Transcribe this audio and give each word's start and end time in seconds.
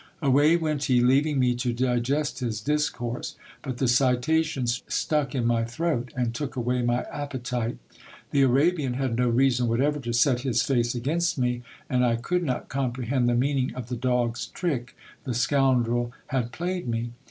Away 0.19 0.55
went 0.57 0.85
he, 0.85 0.99
leaving 0.99 1.37
me 1.37 1.53
to 1.57 1.73
digest 1.73 2.39
his 2.39 2.59
discourse; 2.59 3.35
but 3.61 3.77
the 3.77 3.87
citation 3.87 4.65
stuck 4.65 5.35
in 5.35 5.45
my 5.45 5.63
throat, 5.63 6.11
and 6.17 6.33
took 6.33 6.55
away 6.55 6.81
my 6.81 7.03
appetite. 7.03 7.77
The 8.31 8.41
Arabian 8.41 8.95
had 8.95 9.15
no 9.15 9.29
reason 9.29 9.67
whatever 9.67 9.99
to 9.99 10.11
set 10.11 10.41
his 10.41 10.63
face 10.63 10.95
against 10.95 11.37
me; 11.37 11.61
and 11.87 12.03
I 12.03 12.15
could 12.15 12.41
not 12.41 12.67
comprehend 12.67 13.29
the 13.29 13.35
meaning 13.35 13.75
of 13.75 13.89
the 13.89 13.95
dog's 13.95 14.47
trick 14.47 14.97
the 15.23 15.35
scoundrel 15.35 16.11
had 16.29 16.51
played 16.51 16.87
me. 16.87 17.11